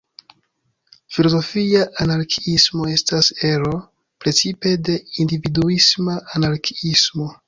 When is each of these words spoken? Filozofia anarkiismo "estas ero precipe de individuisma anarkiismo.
Filozofia 1.17 1.81
anarkiismo 2.05 2.87
"estas 2.93 3.29
ero 3.49 3.73
precipe 4.25 4.71
de 4.89 4.97
individuisma 5.25 6.17
anarkiismo. 6.41 7.29